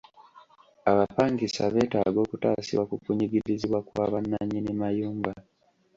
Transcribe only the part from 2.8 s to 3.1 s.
ku